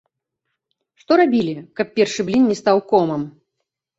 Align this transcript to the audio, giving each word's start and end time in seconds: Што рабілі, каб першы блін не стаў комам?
Што 1.01 1.17
рабілі, 1.21 1.53
каб 1.79 1.87
першы 1.99 2.25
блін 2.29 2.43
не 2.53 2.57
стаў 2.61 2.77
комам? 2.95 3.21